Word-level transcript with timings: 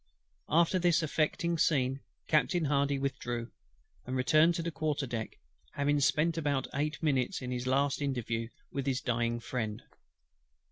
After 0.49 0.79
this 0.79 1.03
affecting 1.03 1.59
scene 1.59 1.99
Captain 2.25 2.65
HARDY 2.65 2.97
withdrew, 2.97 3.51
and 4.03 4.15
returned 4.15 4.55
to 4.55 4.63
the 4.63 4.71
quarter 4.71 5.05
deck, 5.05 5.37
having 5.73 5.99
spent 5.99 6.39
about 6.39 6.65
eight 6.73 7.03
minutes 7.03 7.39
in 7.39 7.51
this 7.51 7.57
his 7.57 7.67
last 7.67 8.01
interview 8.01 8.47
with 8.71 8.87
his 8.87 8.99
dying 8.99 9.39
friend. 9.39 9.83